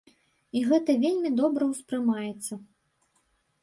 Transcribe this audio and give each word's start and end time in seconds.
І 0.59 0.63
гэта 0.69 0.95
вельмі 1.05 1.33
добра 1.43 1.63
ўспрымаецца. 1.77 2.53